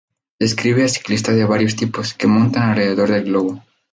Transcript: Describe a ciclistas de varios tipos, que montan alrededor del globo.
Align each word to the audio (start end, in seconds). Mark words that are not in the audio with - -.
Describe 0.39 0.83
a 0.83 0.87
ciclistas 0.87 1.35
de 1.35 1.45
varios 1.45 1.75
tipos, 1.75 2.15
que 2.15 2.25
montan 2.25 2.63
alrededor 2.71 3.09
del 3.11 3.25
globo. 3.25 3.63